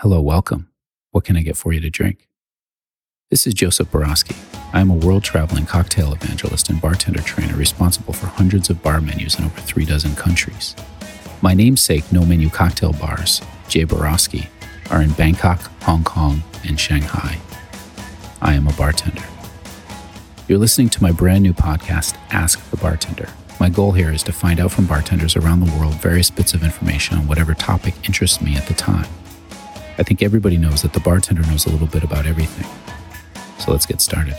Hello, 0.00 0.20
welcome. 0.20 0.68
What 1.12 1.24
can 1.24 1.38
I 1.38 1.42
get 1.42 1.56
for 1.56 1.72
you 1.72 1.80
to 1.80 1.88
drink? 1.88 2.28
This 3.30 3.46
is 3.46 3.54
Joseph 3.54 3.90
Boroski. 3.90 4.36
I 4.74 4.80
am 4.82 4.90
a 4.90 4.94
world 4.94 5.24
traveling 5.24 5.64
cocktail 5.64 6.12
evangelist 6.12 6.68
and 6.68 6.78
bartender 6.78 7.22
trainer 7.22 7.56
responsible 7.56 8.12
for 8.12 8.26
hundreds 8.26 8.68
of 8.68 8.82
bar 8.82 9.00
menus 9.00 9.38
in 9.38 9.46
over 9.46 9.58
three 9.62 9.86
dozen 9.86 10.14
countries. 10.14 10.76
My 11.40 11.54
namesake 11.54 12.12
no 12.12 12.26
menu 12.26 12.50
cocktail 12.50 12.92
bars, 12.92 13.40
J. 13.70 13.86
Boroski, 13.86 14.48
are 14.90 15.00
in 15.00 15.12
Bangkok, 15.12 15.62
Hong 15.84 16.04
Kong, 16.04 16.42
and 16.68 16.78
Shanghai. 16.78 17.38
I 18.42 18.52
am 18.52 18.68
a 18.68 18.74
bartender. 18.74 19.24
You're 20.46 20.58
listening 20.58 20.90
to 20.90 21.02
my 21.02 21.10
brand 21.10 21.42
new 21.42 21.54
podcast, 21.54 22.18
Ask 22.30 22.70
the 22.70 22.76
Bartender. 22.76 23.30
My 23.58 23.70
goal 23.70 23.92
here 23.92 24.12
is 24.12 24.22
to 24.24 24.32
find 24.32 24.60
out 24.60 24.72
from 24.72 24.84
bartenders 24.84 25.36
around 25.36 25.60
the 25.60 25.74
world 25.78 25.94
various 25.94 26.28
bits 26.30 26.52
of 26.52 26.62
information 26.62 27.16
on 27.16 27.26
whatever 27.26 27.54
topic 27.54 27.94
interests 28.06 28.42
me 28.42 28.56
at 28.56 28.66
the 28.66 28.74
time. 28.74 29.06
I 29.98 30.02
think 30.02 30.22
everybody 30.22 30.58
knows 30.58 30.82
that 30.82 30.92
the 30.92 31.00
bartender 31.00 31.42
knows 31.42 31.66
a 31.66 31.70
little 31.70 31.86
bit 31.86 32.04
about 32.04 32.26
everything. 32.26 32.68
So 33.58 33.72
let's 33.72 33.86
get 33.86 34.00
started. 34.00 34.36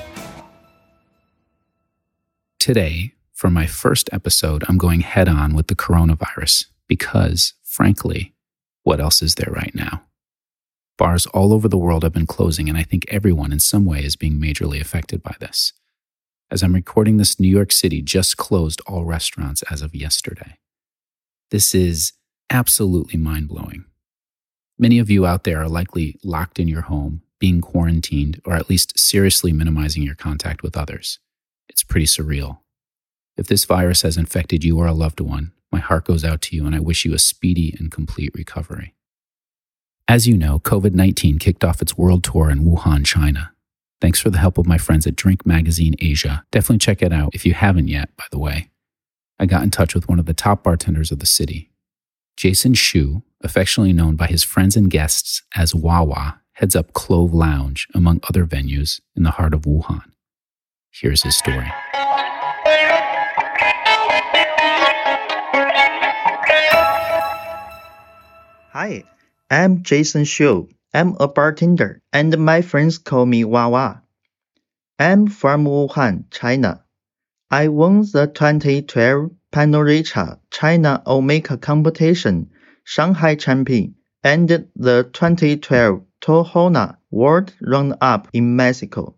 Today, 2.59 3.13
for 3.33 3.49
my 3.49 3.65
first 3.65 4.09
episode, 4.11 4.63
I'm 4.67 4.77
going 4.77 5.01
head 5.01 5.27
on 5.27 5.55
with 5.55 5.67
the 5.67 5.75
coronavirus 5.75 6.65
because, 6.87 7.53
frankly, 7.63 8.33
what 8.83 8.99
else 8.99 9.21
is 9.21 9.35
there 9.35 9.51
right 9.51 9.73
now? 9.73 10.03
Bars 10.97 11.25
all 11.27 11.53
over 11.53 11.67
the 11.67 11.77
world 11.77 12.03
have 12.03 12.13
been 12.13 12.27
closing, 12.27 12.69
and 12.69 12.77
I 12.77 12.83
think 12.83 13.05
everyone 13.07 13.51
in 13.51 13.59
some 13.59 13.85
way 13.85 14.03
is 14.03 14.15
being 14.15 14.39
majorly 14.39 14.81
affected 14.81 15.21
by 15.21 15.35
this. 15.39 15.73
As 16.49 16.63
I'm 16.63 16.73
recording 16.73 17.17
this, 17.17 17.39
New 17.39 17.49
York 17.49 17.71
City 17.71 18.01
just 18.01 18.37
closed 18.37 18.81
all 18.87 19.05
restaurants 19.05 19.61
as 19.71 19.81
of 19.81 19.93
yesterday. 19.93 20.57
This 21.51 21.75
is 21.75 22.13
absolutely 22.49 23.19
mind 23.19 23.47
blowing. 23.47 23.85
Many 24.79 24.99
of 24.99 25.09
you 25.09 25.25
out 25.25 25.43
there 25.43 25.59
are 25.61 25.69
likely 25.69 26.19
locked 26.23 26.59
in 26.59 26.67
your 26.67 26.81
home, 26.81 27.23
being 27.39 27.61
quarantined, 27.61 28.41
or 28.45 28.53
at 28.53 28.69
least 28.69 28.97
seriously 28.97 29.51
minimizing 29.51 30.03
your 30.03 30.15
contact 30.15 30.61
with 30.61 30.77
others. 30.77 31.19
It's 31.67 31.83
pretty 31.83 32.05
surreal. 32.05 32.59
If 33.37 33.47
this 33.47 33.65
virus 33.65 34.03
has 34.03 34.17
infected 34.17 34.63
you 34.63 34.77
or 34.77 34.87
a 34.87 34.93
loved 34.93 35.19
one, 35.19 35.51
my 35.71 35.79
heart 35.79 36.05
goes 36.05 36.23
out 36.23 36.41
to 36.43 36.55
you 36.55 36.65
and 36.65 36.75
I 36.75 36.79
wish 36.79 37.05
you 37.05 37.13
a 37.13 37.19
speedy 37.19 37.75
and 37.79 37.91
complete 37.91 38.33
recovery. 38.33 38.93
As 40.07 40.27
you 40.27 40.37
know, 40.37 40.59
COVID 40.59 40.93
19 40.93 41.37
kicked 41.37 41.63
off 41.63 41.81
its 41.81 41.97
world 41.97 42.23
tour 42.23 42.49
in 42.49 42.63
Wuhan, 42.63 43.05
China. 43.05 43.51
Thanks 43.99 44.19
for 44.19 44.29
the 44.29 44.37
help 44.37 44.57
of 44.57 44.67
my 44.67 44.77
friends 44.77 45.05
at 45.05 45.15
Drink 45.15 45.45
Magazine 45.45 45.95
Asia. 45.99 46.45
Definitely 46.51 46.79
check 46.79 47.01
it 47.01 47.11
out 47.11 47.33
if 47.33 47.45
you 47.45 47.53
haven't 47.53 47.87
yet, 47.87 48.15
by 48.15 48.25
the 48.31 48.39
way. 48.39 48.69
I 49.39 49.45
got 49.45 49.63
in 49.63 49.71
touch 49.71 49.93
with 49.93 50.07
one 50.07 50.19
of 50.19 50.25
the 50.25 50.33
top 50.33 50.63
bartenders 50.63 51.11
of 51.11 51.19
the 51.19 51.25
city. 51.25 51.71
Jason 52.37 52.73
Xue, 52.73 53.23
affectionately 53.43 53.93
known 53.93 54.15
by 54.15 54.27
his 54.27 54.43
friends 54.43 54.75
and 54.75 54.89
guests 54.89 55.43
as 55.55 55.75
Wawa, 55.75 56.39
heads 56.53 56.75
up 56.75 56.93
Clove 56.93 57.33
Lounge, 57.33 57.87
among 57.93 58.19
other 58.27 58.45
venues, 58.45 58.99
in 59.15 59.23
the 59.23 59.31
heart 59.31 59.53
of 59.53 59.61
Wuhan. 59.61 60.03
Here's 60.91 61.23
his 61.23 61.37
story. 61.37 61.71
Hi, 68.73 69.03
I'm 69.49 69.83
Jason 69.83 70.23
Xue. 70.23 70.69
I'm 70.93 71.15
a 71.19 71.27
bartender, 71.27 72.01
and 72.11 72.37
my 72.37 72.61
friends 72.61 72.97
call 72.97 73.25
me 73.25 73.43
Wawa. 73.43 74.01
I'm 74.97 75.27
from 75.27 75.65
Wuhan, 75.65 76.25
China. 76.31 76.83
I 77.51 77.67
won 77.67 78.01
the 78.01 78.27
2012 78.27 79.31
Panorama 79.51 80.39
China 80.51 81.03
Omega 81.05 81.57
competition 81.57 82.49
Shanghai 82.89 83.35
champion, 83.35 83.95
and 84.23 84.47
the 84.47 85.03
2012 85.11 86.03
Tijuana 86.21 86.95
World 87.11 87.53
Roundup 87.59 88.29
in 88.31 88.55
Mexico. 88.55 89.17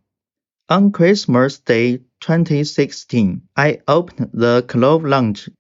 On 0.70 0.92
Christmas 0.92 1.60
Day 1.60 1.98
2016, 2.20 3.44
I 3.56 3.82
opened 3.88 4.32
the 4.34 4.66
Clove 4.68 5.06
Lounge. 5.06 5.52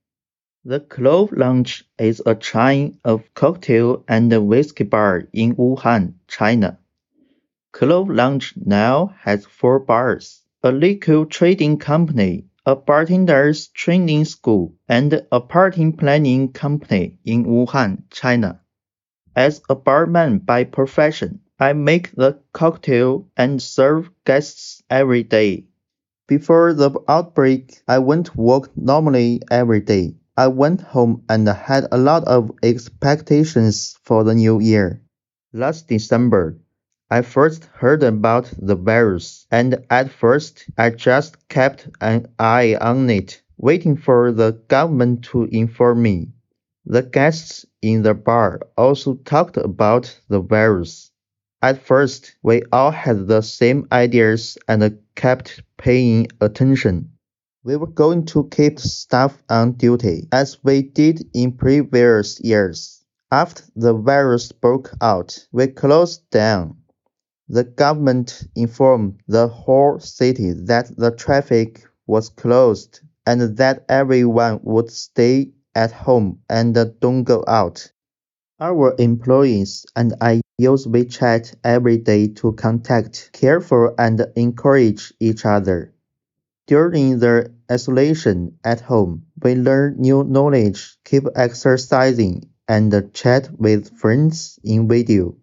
The 0.66 0.80
Clove 0.80 1.32
Lounge 1.34 1.86
is 2.00 2.20
a 2.26 2.34
chain 2.34 2.98
of 3.06 3.32
cocktail 3.36 4.04
and 4.08 4.32
whiskey 4.48 4.86
bar 4.86 5.28
in 5.32 5.56
Wuhan, 5.56 6.16
China. 6.28 6.80
Clove 7.74 8.10
Lounge 8.10 8.56
now 8.58 9.14
has 9.20 9.46
four 9.46 9.80
bars, 9.80 10.42
a 10.64 10.72
liquor 10.72 11.26
trading 11.26 11.78
company, 11.78 12.49
a 12.70 12.76
bartender's 12.76 13.70
training 13.70 14.24
school, 14.24 14.76
and 14.88 15.26
a 15.32 15.42
party 15.42 15.92
planning 15.92 16.54
company 16.54 17.18
in 17.26 17.44
Wuhan, 17.44 18.04
China. 18.12 18.62
As 19.36 19.60
a 19.70 19.74
barman 19.74 20.38
by 20.38 20.66
profession, 20.66 21.40
I 21.60 21.74
make 21.74 22.12
the 22.12 22.38
cocktail 22.54 23.28
and 23.36 23.60
serve 23.60 24.12
guests 24.24 24.84
every 24.88 25.24
day. 25.24 25.66
Before 26.28 26.76
the 26.76 26.92
outbreak, 27.08 27.82
I 27.88 27.98
went 27.98 28.28
to 28.28 28.38
work 28.38 28.70
normally 28.78 29.42
every 29.50 29.80
day. 29.80 30.14
I 30.38 30.50
went 30.50 30.82
home 30.82 31.24
and 31.28 31.48
had 31.48 31.88
a 31.92 31.98
lot 31.98 32.26
of 32.26 32.52
expectations 32.62 33.98
for 34.04 34.24
the 34.24 34.36
new 34.36 34.60
year. 34.60 35.02
Last 35.54 35.88
December, 35.88 36.60
I 37.12 37.24
first 37.24 37.66
heard 37.74 38.04
about 38.04 38.54
the 38.56 38.76
virus, 38.76 39.48
and 39.50 39.84
at 39.90 40.12
first 40.12 40.70
I 40.78 40.92
just 40.92 41.50
kept 41.50 41.90
an 42.02 42.28
eye 42.38 42.78
on 42.80 43.10
it, 43.10 43.42
waiting 43.58 43.98
for 43.98 44.32
the 44.32 44.62
government 44.68 45.24
to 45.32 45.46
inform 45.46 46.04
me. 46.04 46.30
The 46.86 47.02
guests 47.02 47.66
in 47.82 48.04
the 48.04 48.14
bar 48.14 48.60
also 48.78 49.16
talked 49.16 49.58
about 49.58 50.20
the 50.28 50.40
virus. 50.40 51.10
At 51.64 51.82
first, 51.82 52.36
we 52.44 52.62
all 52.72 52.92
had 52.92 53.28
the 53.28 53.42
same 53.42 53.88
ideas 53.92 54.60
and 54.68 55.00
kept 55.16 55.64
paying 55.78 56.28
attention. 56.40 57.12
We 57.64 57.76
were 57.76 57.88
going 57.88 58.26
to 58.28 58.48
keep 58.50 58.80
staff 58.80 59.42
on 59.50 59.72
duty 59.74 60.28
as 60.32 60.64
we 60.64 60.84
did 60.84 61.28
in 61.34 61.54
previous 61.54 62.40
years. 62.40 63.04
After 63.32 63.64
the 63.76 63.94
virus 63.94 64.52
broke 64.52 64.92
out, 65.02 65.48
we 65.52 65.68
closed 65.68 66.30
down. 66.30 66.79
The 67.52 67.64
government 67.64 68.44
informed 68.56 69.22
the 69.28 69.48
whole 69.48 70.00
city 70.00 70.52
that 70.52 70.96
the 70.96 71.10
traffic 71.10 71.84
was 72.06 72.30
closed 72.30 73.00
and 73.26 73.58
that 73.58 73.86
everyone 73.90 74.60
would 74.64 74.92
stay 74.92 75.54
at 75.74 75.92
home 75.92 76.42
and 76.48 76.78
don't 77.00 77.24
go 77.24 77.44
out. 77.48 77.92
Our 78.60 78.94
employees 79.00 79.86
and 79.96 80.14
I 80.22 80.42
use 80.60 80.86
WeChat 80.86 81.56
every 81.64 81.98
day 81.98 82.28
to 82.28 82.54
contact, 82.54 83.32
care 83.34 83.62
for, 83.62 83.96
and 84.00 84.28
encourage 84.36 85.14
each 85.20 85.44
other. 85.46 85.94
During 86.68 87.18
the 87.18 87.52
isolation 87.72 88.60
at 88.64 88.82
home, 88.82 89.26
we 89.42 89.56
learn 89.56 89.96
new 89.98 90.24
knowledge, 90.24 91.00
keep 91.04 91.24
exercising, 91.36 92.44
and 92.68 93.12
chat 93.14 93.50
with 93.58 93.98
friends 93.98 94.60
in 94.64 94.88
video. 94.88 95.36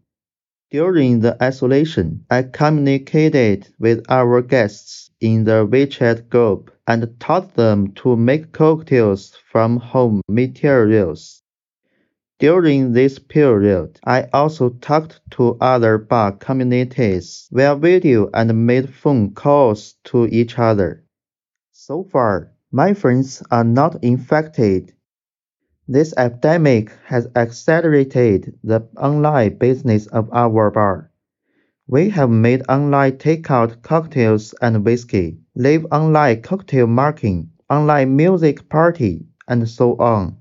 During 0.72 1.20
the 1.20 1.40
isolation, 1.40 2.24
I 2.28 2.42
communicated 2.42 3.68
with 3.78 4.04
our 4.08 4.42
guests 4.42 5.12
in 5.20 5.44
the 5.44 5.64
WeChat 5.64 6.28
group 6.28 6.72
and 6.88 7.14
taught 7.20 7.54
them 7.54 7.92
to 8.02 8.16
make 8.16 8.50
cocktails 8.50 9.36
from 9.52 9.76
home 9.76 10.22
materials. 10.28 11.44
During 12.40 12.92
this 12.92 13.20
period, 13.20 14.00
I 14.04 14.24
also 14.32 14.70
talked 14.70 15.20
to 15.32 15.56
other 15.60 15.98
bar 15.98 16.32
communities 16.32 17.48
via 17.52 17.76
video 17.76 18.28
and 18.34 18.66
made 18.66 18.92
phone 18.92 19.34
calls 19.34 19.94
to 20.06 20.26
each 20.26 20.58
other. 20.58 21.04
So 21.70 22.02
far, 22.02 22.50
my 22.72 22.92
friends 22.92 23.40
are 23.52 23.62
not 23.62 24.02
infected 24.02 24.95
this 25.88 26.12
epidemic 26.16 26.90
has 27.04 27.28
accelerated 27.36 28.58
the 28.64 28.80
online 28.96 29.56
business 29.56 30.06
of 30.08 30.28
our 30.32 30.70
bar. 30.70 31.12
We 31.86 32.10
have 32.10 32.30
made 32.30 32.68
online 32.68 33.18
takeout 33.18 33.82
cocktails 33.82 34.52
and 34.60 34.84
whiskey, 34.84 35.38
live 35.54 35.86
online 35.92 36.42
cocktail 36.42 36.88
marking, 36.88 37.50
online 37.70 38.16
music 38.16 38.68
party, 38.68 39.26
and 39.46 39.68
so 39.68 39.96
on. 39.98 40.38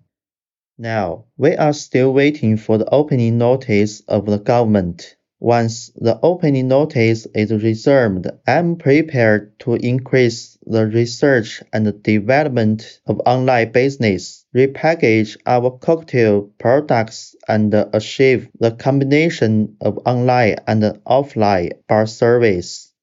Now, 0.80 1.26
we 1.38 1.56
are 1.56 1.74
still 1.74 2.12
waiting 2.12 2.58
for 2.58 2.80
the 2.80 2.90
opening 2.90 3.38
notice 3.38 4.02
of 4.08 4.26
the 4.26 4.40
government. 4.40 5.16
Once 5.40 5.92
the 5.96 6.20
opening 6.24 6.70
notice 6.70 7.28
is 7.36 7.52
reserved, 7.52 8.26
I'm 8.48 8.78
prepared 8.78 9.60
to 9.60 9.76
increase 9.76 10.58
the 10.66 10.88
research 10.88 11.62
and 11.72 12.02
development 12.02 13.00
of 13.06 13.22
online 13.28 13.72
business 13.72 14.45
repackage 14.56 15.36
our 15.46 15.70
cocktail 15.70 16.50
products 16.58 17.36
and 17.46 17.74
achieve 17.74 18.48
the 18.58 18.72
combination 18.72 19.76
of 19.82 20.00
online 20.06 20.56
and 20.66 20.82
offline 21.06 21.72
bar 21.90 22.08
service. 22.08 22.94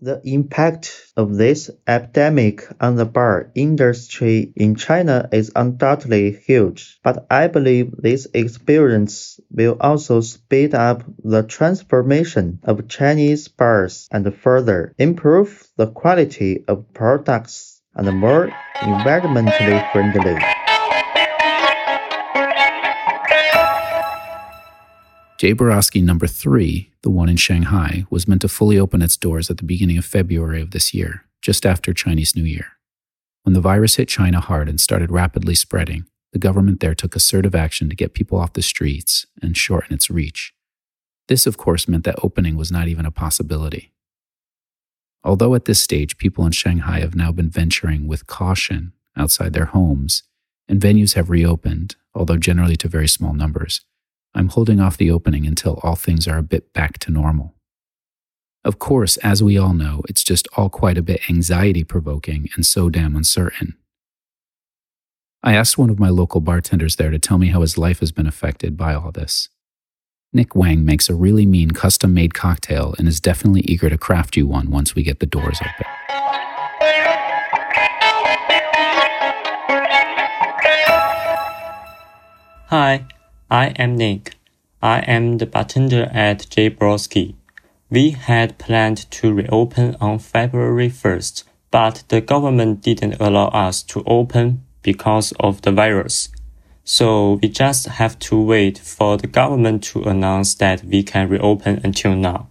The 0.00 0.20
impact 0.24 1.12
of 1.16 1.36
this 1.36 1.70
epidemic 1.86 2.66
on 2.80 2.96
the 2.96 3.04
bar 3.04 3.52
industry 3.54 4.52
in 4.56 4.74
China 4.74 5.28
is 5.30 5.52
undoubtedly 5.54 6.32
huge, 6.32 6.98
but 7.04 7.26
I 7.30 7.46
believe 7.46 7.94
this 7.98 8.26
experience 8.34 9.38
will 9.50 9.76
also 9.78 10.20
speed 10.22 10.74
up 10.74 11.04
the 11.22 11.44
transformation 11.44 12.58
of 12.64 12.88
Chinese 12.88 13.46
bars 13.46 14.08
and 14.10 14.34
further 14.34 14.94
improve 14.98 15.68
the 15.76 15.86
quality 15.86 16.64
of 16.66 16.92
products 16.94 17.80
and 17.94 18.18
more 18.18 18.48
environmentally 18.80 19.92
friendly. 19.92 20.61
Jay 25.42 25.56
Boroski 25.56 26.00
number 26.00 26.28
three, 26.28 26.92
the 27.02 27.10
one 27.10 27.28
in 27.28 27.36
Shanghai, 27.36 28.06
was 28.10 28.28
meant 28.28 28.42
to 28.42 28.48
fully 28.48 28.78
open 28.78 29.02
its 29.02 29.16
doors 29.16 29.50
at 29.50 29.56
the 29.56 29.64
beginning 29.64 29.98
of 29.98 30.04
February 30.04 30.62
of 30.62 30.70
this 30.70 30.94
year, 30.94 31.24
just 31.40 31.66
after 31.66 31.92
Chinese 31.92 32.36
New 32.36 32.44
Year. 32.44 32.66
When 33.42 33.52
the 33.52 33.60
virus 33.60 33.96
hit 33.96 34.06
China 34.06 34.38
hard 34.38 34.68
and 34.68 34.80
started 34.80 35.10
rapidly 35.10 35.56
spreading, 35.56 36.04
the 36.32 36.38
government 36.38 36.78
there 36.78 36.94
took 36.94 37.16
assertive 37.16 37.56
action 37.56 37.88
to 37.88 37.96
get 37.96 38.14
people 38.14 38.38
off 38.38 38.52
the 38.52 38.62
streets 38.62 39.26
and 39.42 39.56
shorten 39.56 39.92
its 39.92 40.08
reach. 40.08 40.54
This, 41.26 41.44
of 41.44 41.56
course, 41.56 41.88
meant 41.88 42.04
that 42.04 42.22
opening 42.22 42.56
was 42.56 42.70
not 42.70 42.86
even 42.86 43.04
a 43.04 43.10
possibility. 43.10 43.90
Although 45.24 45.56
at 45.56 45.64
this 45.64 45.82
stage 45.82 46.18
people 46.18 46.46
in 46.46 46.52
Shanghai 46.52 47.00
have 47.00 47.16
now 47.16 47.32
been 47.32 47.50
venturing 47.50 48.06
with 48.06 48.28
caution 48.28 48.92
outside 49.16 49.54
their 49.54 49.64
homes, 49.64 50.22
and 50.68 50.80
venues 50.80 51.14
have 51.14 51.30
reopened, 51.30 51.96
although 52.14 52.36
generally 52.36 52.76
to 52.76 52.86
very 52.86 53.08
small 53.08 53.34
numbers, 53.34 53.80
I'm 54.34 54.48
holding 54.48 54.80
off 54.80 54.96
the 54.96 55.10
opening 55.10 55.46
until 55.46 55.78
all 55.82 55.96
things 55.96 56.26
are 56.26 56.38
a 56.38 56.42
bit 56.42 56.72
back 56.72 56.98
to 57.00 57.10
normal. 57.10 57.54
Of 58.64 58.78
course, 58.78 59.16
as 59.18 59.42
we 59.42 59.58
all 59.58 59.74
know, 59.74 60.02
it's 60.08 60.22
just 60.22 60.48
all 60.56 60.70
quite 60.70 60.96
a 60.96 61.02
bit 61.02 61.28
anxiety 61.28 61.84
provoking 61.84 62.48
and 62.54 62.64
so 62.64 62.88
damn 62.88 63.16
uncertain. 63.16 63.76
I 65.42 65.54
asked 65.54 65.76
one 65.76 65.90
of 65.90 65.98
my 65.98 66.08
local 66.08 66.40
bartenders 66.40 66.96
there 66.96 67.10
to 67.10 67.18
tell 67.18 67.36
me 67.36 67.48
how 67.48 67.62
his 67.62 67.76
life 67.76 67.98
has 67.98 68.12
been 68.12 68.28
affected 68.28 68.76
by 68.76 68.94
all 68.94 69.10
this. 69.10 69.48
Nick 70.32 70.54
Wang 70.54 70.84
makes 70.84 71.10
a 71.10 71.14
really 71.14 71.44
mean 71.44 71.72
custom 71.72 72.14
made 72.14 72.32
cocktail 72.32 72.94
and 72.96 73.08
is 73.08 73.20
definitely 73.20 73.62
eager 73.62 73.90
to 73.90 73.98
craft 73.98 74.36
you 74.36 74.46
one 74.46 74.70
once 74.70 74.94
we 74.94 75.02
get 75.02 75.18
the 75.18 75.26
doors 75.26 75.60
open. 75.60 75.86
Hi, 82.68 83.04
I 83.52 83.66
am 83.76 83.96
Nick. 83.96 84.36
I 84.80 85.00
am 85.00 85.36
the 85.36 85.44
bartender 85.44 86.08
at 86.10 86.48
J. 86.48 86.70
Boroski. 86.70 87.34
We 87.90 88.12
had 88.12 88.56
planned 88.56 89.10
to 89.10 89.34
reopen 89.34 89.94
on 90.00 90.20
February 90.20 90.88
1st, 90.88 91.44
but 91.70 92.02
the 92.08 92.22
government 92.22 92.80
didn't 92.80 93.20
allow 93.20 93.48
us 93.48 93.82
to 93.92 94.02
open 94.06 94.64
because 94.80 95.32
of 95.38 95.60
the 95.60 95.70
virus. 95.70 96.30
So 96.84 97.34
we 97.42 97.50
just 97.50 97.88
have 97.88 98.18
to 98.20 98.40
wait 98.40 98.78
for 98.78 99.18
the 99.18 99.26
government 99.26 99.84
to 99.92 100.02
announce 100.04 100.54
that 100.54 100.82
we 100.84 101.02
can 101.02 101.28
reopen 101.28 101.78
until 101.84 102.16
now. 102.16 102.48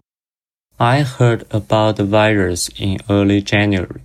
I 0.79 1.01
heard 1.01 1.47
about 1.49 1.95
the 1.95 2.05
virus 2.05 2.69
in 2.77 2.99
early 3.09 3.41
January. 3.41 4.01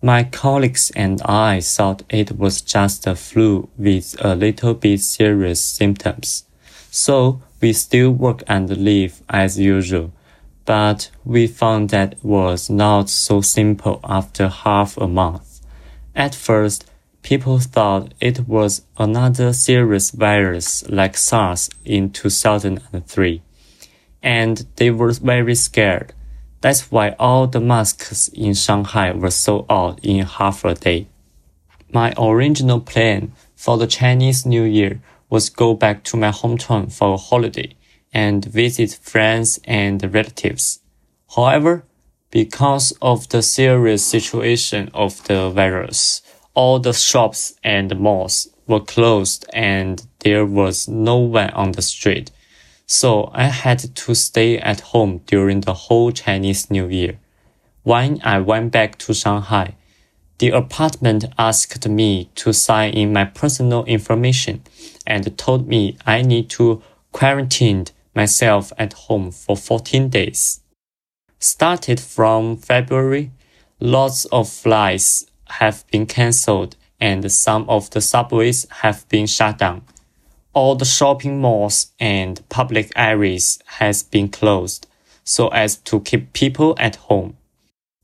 My 0.00 0.22
colleagues 0.22 0.92
and 0.94 1.20
I 1.22 1.60
thought 1.60 2.04
it 2.08 2.38
was 2.38 2.60
just 2.60 3.06
a 3.08 3.16
flu 3.16 3.68
with 3.76 4.14
a 4.20 4.36
little 4.36 4.74
bit 4.74 5.00
serious 5.00 5.60
symptoms. 5.60 6.44
So 6.90 7.42
we 7.60 7.72
still 7.72 8.12
work 8.12 8.44
and 8.46 8.70
live 8.76 9.22
as 9.28 9.58
usual. 9.58 10.12
But 10.64 11.10
we 11.24 11.48
found 11.48 11.90
that 11.90 12.14
was 12.22 12.70
not 12.70 13.10
so 13.10 13.40
simple 13.40 13.98
after 14.04 14.48
half 14.48 14.96
a 14.98 15.08
month. 15.08 15.60
At 16.14 16.32
first, 16.32 16.88
people 17.22 17.58
thought 17.58 18.14
it 18.20 18.46
was 18.46 18.82
another 18.98 19.52
serious 19.52 20.12
virus 20.12 20.88
like 20.88 21.16
SARS 21.16 21.70
in 21.84 22.10
2003. 22.10 23.42
And 24.22 24.64
they 24.76 24.92
were 24.92 25.12
very 25.12 25.56
scared. 25.56 26.12
That's 26.60 26.90
why 26.90 27.14
all 27.18 27.46
the 27.46 27.60
masks 27.60 28.28
in 28.28 28.54
Shanghai 28.54 29.12
were 29.12 29.30
sold 29.30 29.66
out 29.70 30.00
in 30.02 30.24
half 30.24 30.64
a 30.64 30.74
day. 30.74 31.06
My 31.92 32.12
original 32.18 32.80
plan 32.80 33.32
for 33.54 33.78
the 33.78 33.86
Chinese 33.86 34.44
New 34.44 34.64
Year 34.64 35.00
was 35.30 35.50
go 35.50 35.74
back 35.74 36.02
to 36.04 36.16
my 36.16 36.30
hometown 36.30 36.92
for 36.92 37.14
a 37.14 37.16
holiday 37.16 37.76
and 38.12 38.44
visit 38.44 38.98
friends 39.02 39.60
and 39.64 40.02
relatives. 40.12 40.80
However, 41.36 41.84
because 42.30 42.92
of 43.00 43.28
the 43.28 43.42
serious 43.42 44.04
situation 44.04 44.90
of 44.92 45.24
the 45.24 45.50
virus, 45.50 46.22
all 46.54 46.78
the 46.78 46.92
shops 46.92 47.54
and 47.62 47.98
malls 47.98 48.48
were 48.66 48.80
closed 48.80 49.46
and 49.52 50.06
there 50.20 50.44
was 50.44 50.88
no 50.88 51.16
one 51.18 51.50
on 51.50 51.72
the 51.72 51.82
street. 51.82 52.30
So 52.90 53.30
I 53.34 53.48
had 53.48 53.94
to 53.94 54.14
stay 54.14 54.56
at 54.56 54.80
home 54.80 55.20
during 55.26 55.60
the 55.60 55.74
whole 55.74 56.10
Chinese 56.10 56.70
New 56.70 56.88
Year. 56.88 57.18
When 57.82 58.18
I 58.24 58.40
went 58.40 58.72
back 58.72 58.96
to 59.00 59.12
Shanghai, 59.12 59.74
the 60.38 60.50
apartment 60.50 61.26
asked 61.36 61.86
me 61.86 62.30
to 62.36 62.54
sign 62.54 62.94
in 62.94 63.12
my 63.12 63.26
personal 63.26 63.84
information 63.84 64.62
and 65.06 65.36
told 65.36 65.68
me 65.68 65.98
I 66.06 66.22
need 66.22 66.48
to 66.50 66.82
quarantine 67.12 67.88
myself 68.14 68.72
at 68.78 68.94
home 68.94 69.32
for 69.32 69.54
14 69.54 70.08
days. 70.08 70.60
Started 71.38 72.00
from 72.00 72.56
February, 72.56 73.32
lots 73.80 74.24
of 74.26 74.48
flights 74.48 75.26
have 75.60 75.84
been 75.90 76.06
cancelled 76.06 76.74
and 76.98 77.30
some 77.30 77.68
of 77.68 77.90
the 77.90 78.00
subways 78.00 78.66
have 78.80 79.06
been 79.10 79.26
shut 79.26 79.58
down 79.58 79.82
all 80.52 80.74
the 80.74 80.84
shopping 80.84 81.40
malls 81.40 81.92
and 82.00 82.46
public 82.48 82.92
areas 82.96 83.58
has 83.66 84.02
been 84.02 84.28
closed 84.28 84.86
so 85.24 85.48
as 85.48 85.76
to 85.76 86.00
keep 86.00 86.32
people 86.32 86.74
at 86.78 86.96
home. 86.96 87.36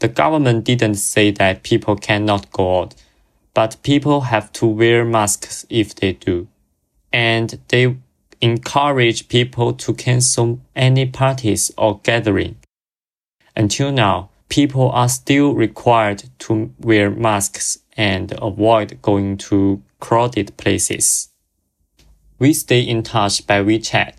The 0.01 0.09
government 0.09 0.65
didn't 0.65 0.97
say 0.97 1.31
that 1.33 1.63
people 1.63 1.97
cannot 1.97 2.51
go 2.51 2.81
out, 2.81 2.95
but 3.55 3.83
people 3.83 4.23
have 4.23 4.53
to 4.55 4.67
wear 4.67 5.05
masks 5.05 5.65
if 5.71 5.95
they 5.95 6.13
do. 6.13 6.47
And 7.13 7.59
they 7.69 7.97
encourage 8.41 9.29
people 9.29 9.73
to 9.73 9.95
cancel 9.95 10.61
any 10.77 11.07
parties 11.07 11.71
or 11.79 12.01
gathering. 12.03 12.57
Until 13.57 13.91
now, 13.91 14.31
people 14.49 14.91
are 14.91 15.09
still 15.09 15.55
required 15.55 16.25
to 16.41 16.73
wear 16.79 17.11
masks 17.11 17.79
and 17.97 18.33
avoid 18.43 19.01
going 19.01 19.39
to 19.39 19.83
crowded 20.01 20.55
places. 20.57 21.31
We 22.37 22.53
stay 22.53 22.81
in 22.81 23.05
touch 23.05 23.47
by 23.47 23.63
WeChat 23.63 24.15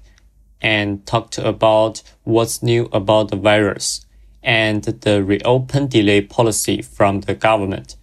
and 0.61 1.05
talked 1.05 1.37
about 1.37 2.01
what's 2.23 2.63
new 2.63 2.87
about 2.93 3.29
the 3.29 3.35
virus 3.35 4.05
and 4.41 4.83
the 4.83 5.21
reopen 5.21 5.87
delay 5.87 6.21
policy 6.21 6.81
from 6.81 7.21
the 7.21 7.35
government. 7.35 7.97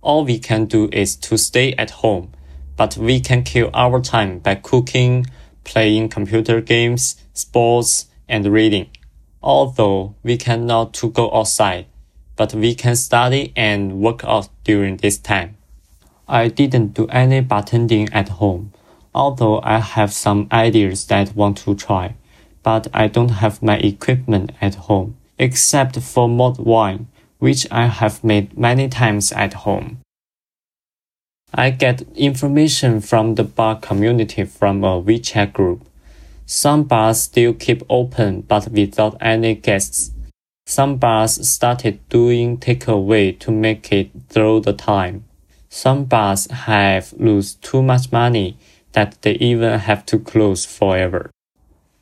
All 0.00 0.24
we 0.24 0.40
can 0.40 0.64
do 0.64 0.88
is 0.92 1.14
to 1.16 1.38
stay 1.38 1.74
at 1.74 1.90
home, 2.02 2.32
but 2.76 2.96
we 2.96 3.20
can 3.20 3.44
kill 3.44 3.70
our 3.72 4.00
time 4.00 4.40
by 4.40 4.56
cooking, 4.56 5.26
playing 5.62 6.08
computer 6.08 6.60
games, 6.60 7.14
sports, 7.32 8.06
and 8.28 8.44
reading. 8.46 8.90
Although 9.44 10.16
we 10.24 10.38
cannot 10.38 10.92
to 10.94 11.10
go 11.10 11.32
outside, 11.32 11.86
but 12.34 12.52
we 12.52 12.74
can 12.74 12.96
study 12.96 13.52
and 13.54 14.00
work 14.00 14.24
out 14.24 14.48
during 14.64 14.96
this 14.96 15.18
time. 15.18 15.56
I 16.26 16.48
didn't 16.48 16.94
do 16.94 17.06
any 17.06 17.42
bartending 17.42 18.08
at 18.12 18.28
home 18.28 18.72
although 19.14 19.60
I 19.62 19.78
have 19.78 20.12
some 20.12 20.48
ideas 20.50 21.06
that 21.06 21.36
want 21.36 21.58
to 21.58 21.74
try, 21.74 22.14
but 22.62 22.88
I 22.94 23.08
don't 23.08 23.40
have 23.42 23.62
my 23.62 23.76
equipment 23.78 24.52
at 24.60 24.74
home, 24.74 25.16
except 25.38 25.98
for 26.00 26.28
mulled 26.28 26.58
wine, 26.58 27.08
which 27.38 27.66
I 27.70 27.86
have 27.86 28.22
made 28.22 28.56
many 28.56 28.88
times 28.88 29.32
at 29.32 29.54
home. 29.54 29.98
I 31.54 31.70
get 31.70 32.02
information 32.16 33.00
from 33.00 33.34
the 33.34 33.44
bar 33.44 33.78
community 33.78 34.44
from 34.44 34.84
a 34.84 35.02
WeChat 35.02 35.52
group. 35.52 35.84
Some 36.46 36.84
bars 36.84 37.20
still 37.20 37.52
keep 37.52 37.82
open 37.90 38.42
but 38.42 38.68
without 38.68 39.16
any 39.20 39.54
guests. 39.54 40.12
Some 40.66 40.96
bars 40.96 41.46
started 41.46 42.08
doing 42.08 42.56
takeaway 42.56 43.38
to 43.40 43.50
make 43.50 43.92
it 43.92 44.10
through 44.28 44.60
the 44.60 44.72
time. 44.72 45.24
Some 45.68 46.04
bars 46.04 46.46
have 46.50 47.12
lose 47.18 47.54
too 47.56 47.82
much 47.82 48.12
money 48.12 48.56
that 48.92 49.20
they 49.22 49.32
even 49.34 49.78
have 49.78 50.04
to 50.06 50.18
close 50.18 50.64
forever. 50.64 51.30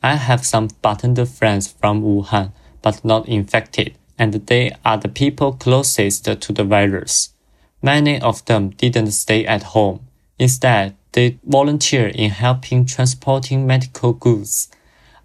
I 0.02 0.16
have 0.16 0.46
some 0.46 0.68
bartender 0.82 1.26
friends 1.26 1.68
from 1.68 2.02
Wuhan, 2.02 2.52
but 2.82 3.04
not 3.04 3.28
infected, 3.28 3.96
and 4.18 4.32
they 4.32 4.72
are 4.84 4.96
the 4.98 5.08
people 5.08 5.52
closest 5.52 6.24
to 6.24 6.52
the 6.52 6.64
virus. 6.64 7.34
Many 7.82 8.20
of 8.20 8.44
them 8.44 8.70
didn't 8.70 9.12
stay 9.12 9.46
at 9.46 9.62
home. 9.62 10.06
Instead, 10.38 10.96
they 11.12 11.38
volunteer 11.44 12.08
in 12.08 12.30
helping 12.30 12.86
transporting 12.86 13.66
medical 13.66 14.12
goods. 14.12 14.70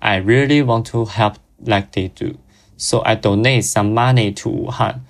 I 0.02 0.18
really 0.18 0.62
want 0.62 0.88
to 0.88 1.06
help 1.06 1.38
like 1.60 1.92
they 1.94 2.10
do. 2.10 2.38
So 2.78 3.02
I 3.06 3.16
donate 3.16 3.66
some 3.66 3.94
money 3.94 4.34
to 4.34 4.50
Wuhan 4.50 5.02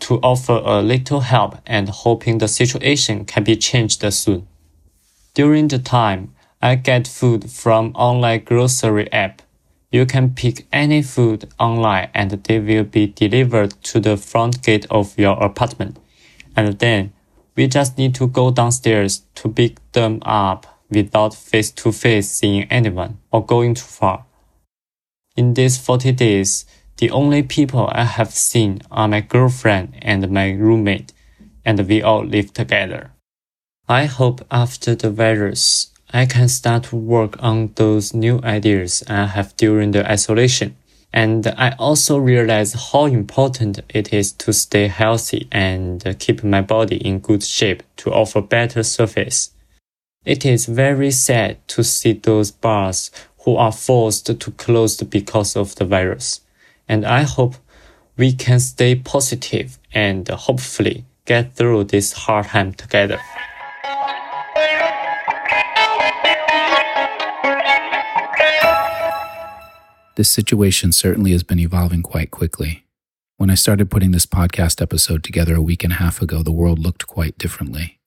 to 0.00 0.18
offer 0.22 0.60
a 0.64 0.82
little 0.82 1.20
help 1.20 1.58
and 1.66 1.88
hoping 1.88 2.38
the 2.38 2.48
situation 2.48 3.24
can 3.24 3.44
be 3.44 3.56
changed 3.56 4.02
soon. 4.12 4.48
During 5.34 5.68
the 5.68 5.78
time, 5.78 6.34
I 6.60 6.74
get 6.74 7.08
food 7.08 7.50
from 7.50 7.92
online 7.94 8.44
grocery 8.44 9.10
app. 9.12 9.40
You 9.90 10.04
can 10.04 10.34
pick 10.34 10.66
any 10.70 11.00
food 11.00 11.48
online 11.58 12.10
and 12.12 12.30
they 12.30 12.58
will 12.58 12.84
be 12.84 13.06
delivered 13.06 13.70
to 13.84 14.00
the 14.00 14.18
front 14.18 14.62
gate 14.62 14.86
of 14.90 15.18
your 15.18 15.42
apartment. 15.42 15.98
And 16.54 16.78
then 16.78 17.12
we 17.56 17.66
just 17.66 17.96
need 17.96 18.14
to 18.16 18.26
go 18.26 18.50
downstairs 18.50 19.22
to 19.36 19.48
pick 19.48 19.76
them 19.92 20.18
up 20.22 20.66
without 20.90 21.34
face 21.34 21.70
to 21.70 21.92
face 21.92 22.30
seeing 22.30 22.64
anyone 22.64 23.18
or 23.30 23.44
going 23.44 23.74
too 23.74 23.86
far. 23.86 24.26
In 25.34 25.54
these 25.54 25.78
40 25.78 26.12
days, 26.12 26.66
the 26.98 27.10
only 27.10 27.42
people 27.42 27.88
I 27.90 28.04
have 28.04 28.34
seen 28.34 28.82
are 28.90 29.08
my 29.08 29.22
girlfriend 29.22 29.94
and 30.02 30.30
my 30.30 30.50
roommate, 30.50 31.14
and 31.64 31.88
we 31.88 32.02
all 32.02 32.22
live 32.22 32.52
together. 32.52 33.11
I 33.88 34.04
hope 34.04 34.46
after 34.48 34.94
the 34.94 35.10
virus, 35.10 35.90
I 36.12 36.26
can 36.26 36.48
start 36.48 36.84
to 36.84 36.96
work 36.96 37.42
on 37.42 37.72
those 37.74 38.14
new 38.14 38.38
ideas 38.44 39.02
I 39.08 39.26
have 39.26 39.56
during 39.56 39.90
the 39.90 40.08
isolation. 40.08 40.76
And 41.12 41.46
I 41.58 41.74
also 41.78 42.16
realize 42.16 42.92
how 42.92 43.06
important 43.06 43.80
it 43.88 44.12
is 44.12 44.32
to 44.32 44.52
stay 44.52 44.86
healthy 44.86 45.48
and 45.50 46.16
keep 46.20 46.44
my 46.44 46.62
body 46.62 46.96
in 46.96 47.18
good 47.18 47.42
shape 47.42 47.82
to 47.96 48.12
offer 48.12 48.40
better 48.40 48.84
service. 48.84 49.50
It 50.24 50.46
is 50.46 50.66
very 50.66 51.10
sad 51.10 51.66
to 51.68 51.82
see 51.82 52.12
those 52.12 52.52
bars 52.52 53.10
who 53.40 53.56
are 53.56 53.72
forced 53.72 54.26
to 54.26 54.50
close 54.52 54.96
because 55.02 55.56
of 55.56 55.74
the 55.74 55.84
virus. 55.84 56.40
And 56.88 57.04
I 57.04 57.22
hope 57.22 57.56
we 58.16 58.32
can 58.32 58.60
stay 58.60 58.94
positive 58.94 59.78
and 59.92 60.28
hopefully 60.28 61.04
get 61.24 61.56
through 61.56 61.84
this 61.84 62.12
hard 62.12 62.46
time 62.46 62.74
together. 62.74 63.18
This 70.14 70.28
situation 70.28 70.92
certainly 70.92 71.32
has 71.32 71.42
been 71.42 71.58
evolving 71.58 72.02
quite 72.02 72.30
quickly. 72.30 72.84
When 73.38 73.48
I 73.48 73.54
started 73.54 73.90
putting 73.90 74.10
this 74.10 74.26
podcast 74.26 74.82
episode 74.82 75.24
together 75.24 75.54
a 75.54 75.62
week 75.62 75.84
and 75.84 75.92
a 75.92 75.96
half 75.96 76.20
ago, 76.20 76.42
the 76.42 76.52
world 76.52 76.78
looked 76.78 77.06
quite 77.06 77.38
differently. 77.38 77.98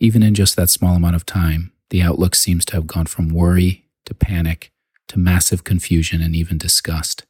Even 0.00 0.22
in 0.22 0.34
just 0.34 0.56
that 0.56 0.70
small 0.70 0.96
amount 0.96 1.16
of 1.16 1.26
time, 1.26 1.72
the 1.90 2.02
outlook 2.02 2.34
seems 2.34 2.64
to 2.66 2.74
have 2.74 2.86
gone 2.86 3.06
from 3.06 3.28
worry 3.28 3.84
to 4.06 4.14
panic 4.14 4.72
to 5.08 5.18
massive 5.18 5.64
confusion 5.64 6.22
and 6.22 6.34
even 6.34 6.56
disgust. 6.56 7.24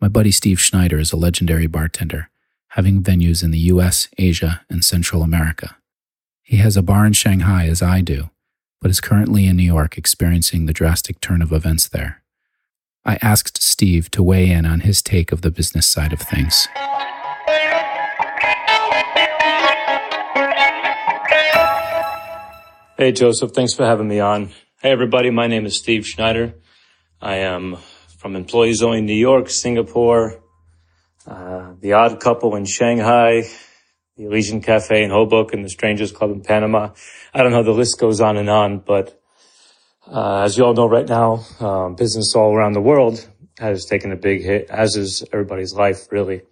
My 0.00 0.08
buddy 0.08 0.30
Steve 0.30 0.60
Schneider 0.60 0.98
is 0.98 1.12
a 1.12 1.16
legendary 1.16 1.66
bartender, 1.66 2.30
having 2.68 3.02
venues 3.02 3.42
in 3.42 3.50
the 3.50 3.58
US, 3.58 4.08
Asia, 4.16 4.62
and 4.70 4.84
Central 4.84 5.22
America. 5.22 5.76
He 6.42 6.58
has 6.58 6.76
a 6.76 6.82
bar 6.82 7.04
in 7.04 7.14
Shanghai 7.14 7.66
as 7.66 7.82
I 7.82 8.00
do, 8.00 8.30
but 8.80 8.90
is 8.90 9.00
currently 9.00 9.46
in 9.46 9.56
New 9.56 9.64
York 9.64 9.98
experiencing 9.98 10.66
the 10.66 10.72
drastic 10.72 11.20
turn 11.20 11.42
of 11.42 11.52
events 11.52 11.88
there. 11.88 12.22
I 13.06 13.18
asked 13.20 13.62
Steve 13.62 14.10
to 14.12 14.22
weigh 14.22 14.50
in 14.50 14.64
on 14.64 14.80
his 14.80 15.02
take 15.02 15.30
of 15.30 15.42
the 15.42 15.50
business 15.50 15.86
side 15.86 16.12
of 16.12 16.20
things. 16.20 16.66
Hey, 22.96 23.12
Joseph. 23.12 23.50
Thanks 23.50 23.74
for 23.74 23.84
having 23.84 24.08
me 24.08 24.20
on. 24.20 24.50
Hey, 24.80 24.90
everybody. 24.90 25.30
My 25.30 25.46
name 25.48 25.66
is 25.66 25.78
Steve 25.78 26.06
Schneider. 26.06 26.54
I 27.20 27.36
am 27.36 27.76
from 28.18 28.36
Employees 28.36 28.82
Only 28.82 29.02
New 29.02 29.12
York, 29.12 29.50
Singapore, 29.50 30.40
uh, 31.26 31.72
The 31.80 31.92
Odd 31.92 32.20
Couple 32.20 32.56
in 32.56 32.64
Shanghai, 32.64 33.42
the 34.16 34.24
Elysian 34.24 34.62
Cafe 34.62 35.02
in 35.02 35.10
Hoboken, 35.10 35.62
the 35.62 35.68
Strangers 35.68 36.12
Club 36.12 36.30
in 36.30 36.40
Panama. 36.40 36.90
I 37.34 37.42
don't 37.42 37.52
know. 37.52 37.62
The 37.62 37.72
list 37.72 37.98
goes 37.98 38.20
on 38.22 38.38
and 38.38 38.48
on, 38.48 38.78
but 38.78 39.20
uh, 40.10 40.42
as 40.42 40.56
you 40.56 40.64
all 40.64 40.74
know 40.74 40.88
right 40.88 41.08
now, 41.08 41.44
um, 41.60 41.94
business 41.94 42.34
all 42.34 42.54
around 42.54 42.72
the 42.72 42.80
world 42.80 43.26
has 43.58 43.86
taken 43.86 44.12
a 44.12 44.16
big 44.16 44.42
hit, 44.42 44.68
as 44.68 44.96
is 44.96 45.24
everybody's 45.32 45.72
life, 45.72 46.10
really. 46.10 46.42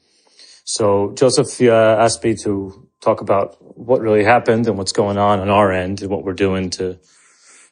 So 0.65 1.13
Joseph 1.15 1.61
uh, 1.61 1.97
asked 1.99 2.23
me 2.23 2.37
to 2.45 2.89
talk 3.01 3.21
about 3.21 3.57
what 3.61 4.01
really 4.01 4.25
happened 4.25 4.69
and 4.69 4.79
what's 4.79 4.93
going 4.93 5.19
on 5.19 5.41
on 5.41 5.49
our 5.49 5.73
end 5.73 6.03
and 6.03 6.11
what 6.11 6.25
we're 6.25 6.35
doing 6.35 6.71
to 6.71 6.99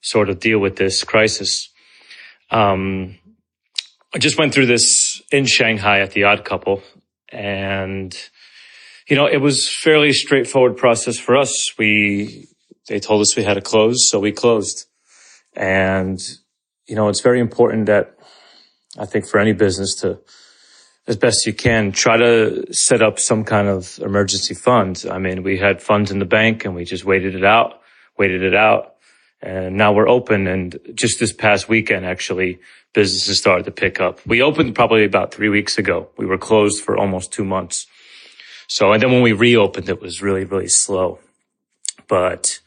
sort 0.02 0.28
of 0.28 0.40
deal 0.40 0.58
with 0.58 0.76
this 0.76 1.04
crisis. 1.04 1.70
Um, 2.50 3.18
I 4.12 4.18
just 4.18 4.38
went 4.38 4.52
through 4.52 4.66
this 4.66 5.22
in 5.30 5.46
Shanghai 5.46 6.00
at 6.00 6.10
the 6.10 6.24
Odd 6.24 6.44
Couple, 6.44 6.82
and 7.28 8.16
you 9.08 9.14
know 9.14 9.26
it 9.26 9.36
was 9.36 9.72
fairly 9.72 10.12
straightforward 10.12 10.76
process 10.76 11.16
for 11.16 11.36
us. 11.36 11.78
We 11.78 12.48
they 12.88 12.98
told 12.98 13.20
us 13.20 13.36
we 13.36 13.44
had 13.44 13.54
to 13.54 13.60
close, 13.60 14.08
so 14.10 14.18
we 14.18 14.32
closed. 14.32 14.86
And, 15.54 16.20
you 16.86 16.94
know, 16.94 17.08
it's 17.08 17.20
very 17.20 17.40
important 17.40 17.86
that 17.86 18.16
I 18.98 19.06
think 19.06 19.26
for 19.26 19.38
any 19.38 19.52
business 19.52 19.94
to, 20.00 20.18
as 21.06 21.16
best 21.16 21.46
you 21.46 21.52
can, 21.52 21.92
try 21.92 22.16
to 22.16 22.72
set 22.72 23.02
up 23.02 23.18
some 23.18 23.44
kind 23.44 23.68
of 23.68 23.98
emergency 24.00 24.54
fund. 24.54 25.04
I 25.10 25.18
mean, 25.18 25.42
we 25.42 25.58
had 25.58 25.82
funds 25.82 26.10
in 26.10 26.18
the 26.18 26.24
bank 26.24 26.64
and 26.64 26.74
we 26.74 26.84
just 26.84 27.04
waited 27.04 27.34
it 27.34 27.44
out, 27.44 27.80
waited 28.18 28.42
it 28.42 28.54
out. 28.54 28.94
And 29.42 29.76
now 29.76 29.92
we're 29.92 30.08
open. 30.08 30.46
And 30.46 30.78
just 30.94 31.18
this 31.18 31.32
past 31.32 31.68
weekend, 31.68 32.04
actually, 32.04 32.58
businesses 32.92 33.38
started 33.38 33.64
to 33.64 33.70
pick 33.70 34.00
up. 34.00 34.20
We 34.26 34.42
opened 34.42 34.74
probably 34.74 35.04
about 35.04 35.32
three 35.32 35.48
weeks 35.48 35.78
ago. 35.78 36.10
We 36.18 36.26
were 36.26 36.38
closed 36.38 36.84
for 36.84 36.96
almost 36.98 37.32
two 37.32 37.44
months. 37.44 37.86
So, 38.68 38.92
and 38.92 39.02
then 39.02 39.10
when 39.10 39.22
we 39.22 39.32
reopened, 39.32 39.88
it 39.88 40.00
was 40.00 40.20
really, 40.20 40.44
really 40.44 40.68
slow. 40.68 41.18
But 42.06 42.60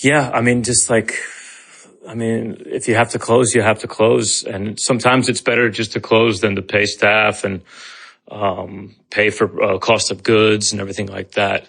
yeah, 0.00 0.30
I 0.32 0.40
mean, 0.40 0.62
just 0.62 0.88
like 0.88 1.14
I 2.08 2.14
mean, 2.14 2.62
if 2.64 2.88
you 2.88 2.94
have 2.94 3.10
to 3.10 3.18
close, 3.18 3.54
you 3.54 3.60
have 3.60 3.80
to 3.80 3.86
close. 3.86 4.42
And 4.42 4.80
sometimes 4.80 5.28
it's 5.28 5.42
better 5.42 5.68
just 5.68 5.92
to 5.92 6.00
close 6.00 6.40
than 6.40 6.56
to 6.56 6.62
pay 6.62 6.86
staff 6.86 7.44
and 7.44 7.62
um, 8.30 8.96
pay 9.10 9.28
for 9.28 9.62
uh, 9.62 9.78
cost 9.78 10.10
of 10.10 10.22
goods 10.22 10.72
and 10.72 10.80
everything 10.80 11.08
like 11.08 11.32
that. 11.32 11.68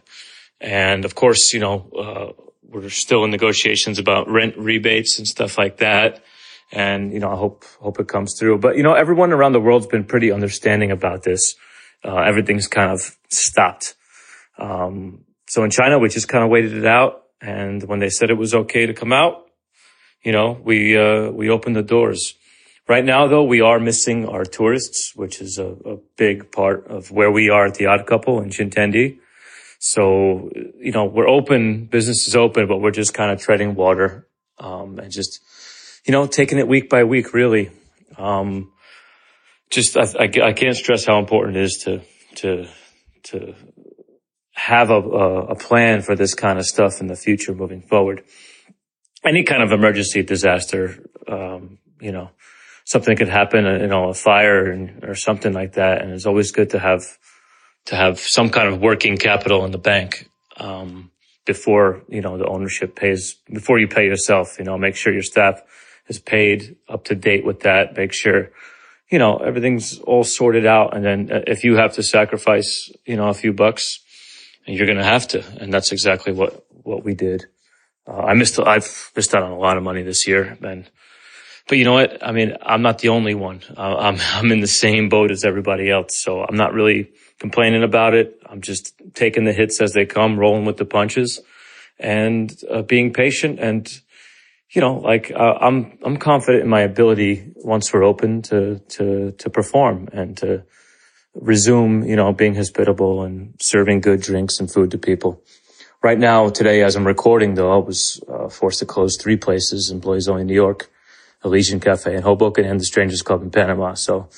And 0.62 1.04
of 1.04 1.14
course, 1.14 1.52
you 1.54 1.60
know, 1.60 1.90
uh, 1.92 2.42
we're 2.64 2.90
still 2.90 3.26
in 3.26 3.32
negotiations 3.32 4.00
about 4.00 4.30
rent 4.30 4.58
rebates 4.58 5.18
and 5.18 5.28
stuff 5.28 5.58
like 5.58 5.78
that. 5.78 6.24
And, 6.72 7.12
you 7.12 7.20
know, 7.20 7.32
I 7.32 7.36
hope, 7.36 7.66
hope 7.82 8.00
it 8.00 8.08
comes 8.08 8.38
through. 8.40 8.60
But, 8.60 8.78
you 8.78 8.84
know, 8.84 8.94
everyone 8.94 9.34
around 9.34 9.52
the 9.52 9.60
world's 9.60 9.88
been 9.88 10.06
pretty 10.06 10.32
understanding 10.32 10.92
about 10.92 11.24
this. 11.24 11.56
Uh, 12.06 12.16
everything's 12.18 12.68
kind 12.68 12.92
of 12.92 13.02
stopped. 13.28 13.96
Um, 14.58 15.26
so 15.48 15.66
in 15.66 15.72
China, 15.72 16.00
we 16.00 16.08
just 16.08 16.30
kind 16.30 16.46
of 16.46 16.50
waited 16.50 16.74
it 16.74 16.86
out. 16.86 17.24
And 17.42 17.84
when 17.84 18.00
they 18.00 18.10
said 18.10 18.30
it 18.30 18.38
was 18.38 18.54
okay 18.54 18.86
to 18.86 18.94
come 18.94 19.12
out, 19.12 19.49
you 20.24 20.32
know, 20.32 20.60
we, 20.64 20.98
uh, 20.98 21.30
we 21.32 21.50
open 21.50 21.74
the 21.74 21.84
doors. 21.84 22.36
Right 22.88 23.06
now, 23.06 23.28
though, 23.28 23.44
we 23.44 23.62
are 23.62 23.80
missing 23.80 24.28
our 24.28 24.44
tourists, 24.44 25.16
which 25.16 25.42
is 25.42 25.58
a, 25.60 25.68
a 25.68 25.98
big 26.18 26.52
part 26.52 26.88
of 26.88 27.12
where 27.12 27.32
we 27.32 27.50
are 27.50 27.68
at 27.68 27.76
the 27.76 27.86
Odd 27.86 28.08
Couple 28.08 28.42
in 28.42 28.50
Xintiandi. 28.50 29.20
So, 29.78 30.50
you 30.78 30.92
know, 30.92 31.06
we're 31.06 31.30
open, 31.30 31.86
business 31.86 32.28
is 32.28 32.36
open, 32.36 32.68
but 32.68 32.80
we're 32.80 32.92
just 32.92 33.14
kind 33.14 33.32
of 33.32 33.40
treading 33.40 33.76
water, 33.76 34.28
um, 34.58 35.00
and 35.00 35.12
just, 35.12 35.40
you 36.06 36.12
know, 36.12 36.26
taking 36.28 36.58
it 36.58 36.68
week 36.68 36.90
by 36.90 37.04
week, 37.04 37.34
really. 37.34 37.70
Um, 38.18 38.72
just, 39.70 39.96
I, 39.96 40.06
I, 40.20 40.48
I 40.48 40.54
can't 40.54 40.76
stress 40.76 41.06
how 41.06 41.20
important 41.20 41.58
it 41.58 41.64
is 41.64 41.84
to, 41.86 42.02
to, 42.38 42.68
to 43.26 43.56
have 44.54 44.90
a, 44.90 44.96
a 44.96 45.56
plan 45.56 46.02
for 46.02 46.16
this 46.16 46.34
kind 46.34 46.60
of 46.60 46.66
stuff 46.66 47.00
in 47.00 47.08
the 47.08 47.16
future 47.16 47.54
moving 47.54 47.82
forward 47.82 48.24
any 49.24 49.44
kind 49.44 49.64
of 49.64 49.72
emergency 49.72 50.24
disaster, 50.24 51.04
um, 51.28 51.80
you 52.00 52.12
know, 52.12 52.32
something 52.86 53.16
could 53.18 53.30
happen, 53.30 53.66
uh, 53.66 53.78
you 53.80 53.88
know, 53.88 54.10
a 54.10 54.14
fire 54.14 54.72
and, 54.72 55.04
or 55.04 55.16
something 55.16 55.54
like 55.54 55.74
that. 55.74 56.02
And 56.02 56.12
it's 56.12 56.26
always 56.26 56.52
good 56.52 56.72
to 56.72 56.80
have, 56.80 57.04
to 57.86 57.96
have 57.96 58.20
some 58.20 58.50
kind 58.50 58.68
of 58.68 58.82
working 58.82 59.18
capital 59.18 59.66
in 59.66 59.72
the 59.72 59.78
bank, 59.78 60.30
um, 60.58 61.12
before, 61.46 62.04
you 62.08 62.22
know, 62.22 62.38
the 62.38 62.48
ownership 62.48 62.96
pays, 62.96 63.36
before 63.52 63.80
you 63.80 63.88
pay 63.88 64.06
yourself, 64.06 64.58
you 64.60 64.66
know, 64.66 64.78
make 64.78 64.96
sure 64.96 65.12
your 65.12 65.24
staff 65.24 65.62
is 66.08 66.20
paid 66.20 66.76
up 66.88 67.06
to 67.06 67.16
date 67.16 67.46
with 67.46 67.62
that. 67.62 67.98
Make 67.98 68.14
sure, 68.14 68.52
you 69.10 69.18
know, 69.18 69.38
everything's 69.38 70.00
all 70.00 70.24
sorted 70.24 70.66
out. 70.66 70.96
And 70.96 71.04
then 71.04 71.32
uh, 71.32 71.42
if 71.48 71.64
you 71.64 71.78
have 71.78 71.94
to 71.94 72.04
sacrifice, 72.04 72.92
you 73.06 73.16
know, 73.16 73.30
a 73.30 73.34
few 73.34 73.54
bucks, 73.54 74.00
you're 74.66 74.86
going 74.86 75.00
to 75.00 75.04
have 75.04 75.28
to. 75.30 75.44
And 75.60 75.74
that's 75.74 75.92
exactly 75.92 76.34
what, 76.34 76.66
what 76.70 77.04
we 77.04 77.16
did. 77.16 77.46
Uh, 78.10 78.22
I 78.24 78.34
missed, 78.34 78.60
I've 78.60 79.12
missed 79.16 79.36
out 79.36 79.44
on 79.44 79.52
a 79.52 79.58
lot 79.58 79.78
of 79.78 79.84
money 79.84 80.02
this 80.02 80.28
year, 80.28 80.58
and, 80.62 80.90
but 81.68 81.78
you 81.78 81.86
know 81.86 81.94
what? 81.94 82.26
I 82.26 82.32
mean, 82.32 82.56
I'm 82.62 82.82
not 82.82 83.00
the 83.00 83.10
only 83.10 83.36
one. 83.36 83.62
Uh, 83.78 83.98
I'm, 83.98 84.18
I'm 84.34 84.52
in 84.52 84.62
the 84.62 84.68
same 84.68 85.10
boat 85.10 85.32
as 85.32 85.46
everybody 85.46 85.90
else. 85.90 86.22
So 86.24 86.42
I'm 86.42 86.56
not 86.56 86.74
really 86.74 87.12
complaining 87.40 87.84
about 87.84 88.16
it. 88.16 88.40
I'm 88.46 88.62
just 88.62 89.00
taking 89.14 89.44
the 89.46 89.54
hits 89.54 89.80
as 89.80 89.94
they 89.94 90.06
come, 90.06 90.40
rolling 90.40 90.66
with 90.66 90.78
the 90.78 90.86
punches 90.86 91.40
and 92.00 92.52
uh, 92.70 92.82
being 92.82 93.14
patient. 93.14 93.60
And, 93.60 93.88
you 94.72 94.82
know, 94.82 94.96
like, 94.96 95.32
uh, 95.32 95.58
I'm, 95.62 96.00
I'm 96.04 96.18
confident 96.18 96.64
in 96.64 96.70
my 96.70 96.82
ability 96.82 97.54
once 97.58 97.94
we're 97.94 98.04
open 98.04 98.42
to, 98.44 98.80
to, 98.80 99.32
to 99.32 99.50
perform 99.50 100.10
and 100.12 100.36
to, 100.38 100.64
resume, 101.36 102.04
you 102.04 102.16
know, 102.16 102.34
being 102.34 102.56
hospitable 102.56 103.24
and 103.24 103.54
serving 103.62 104.02
good 104.02 104.22
drinks 104.22 104.60
and 104.60 104.72
food 104.72 104.92
to 104.92 104.98
people. 104.98 105.44
Right 106.02 106.18
now, 106.18 106.48
today, 106.48 106.82
as 106.82 106.96
I'm 106.96 107.06
recording, 107.06 107.56
though, 107.56 107.74
I 107.74 107.78
was 107.78 108.24
uh, 108.30 108.48
forced 108.48 108.80
to 108.80 108.86
close 108.86 109.18
three 109.18 109.36
places, 109.36 109.92
employees 109.92 110.30
only 110.30 110.44
in 110.44 110.48
New 110.48 110.54
York, 110.54 110.90
Elysian 111.44 111.82
Cafe 111.82 112.16
in 112.16 112.22
Hoboken, 112.22 112.64
and 112.64 112.80
the 112.80 112.86
Strangers 112.86 113.22
Club 113.22 113.44
in 113.44 113.52
Panama. 113.52 113.96
So, 113.96 114.30